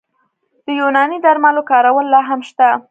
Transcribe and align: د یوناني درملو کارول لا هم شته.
د 0.65 0.67
یوناني 0.79 1.17
درملو 1.25 1.61
کارول 1.71 2.05
لا 2.13 2.21
هم 2.29 2.39
شته. 2.49 2.67